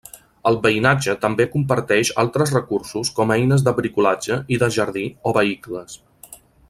El 0.51 0.55
veïnatge 0.61 1.13
també 1.25 1.45
comparteix 1.55 2.11
altres 2.23 2.53
recursos 2.55 3.11
com 3.19 3.35
eines 3.37 3.67
de 3.69 3.75
bricolatge 3.81 4.39
i 4.57 4.59
de 4.65 4.71
jardí 4.79 5.05
o 5.31 5.35
vehicles. 5.41 6.01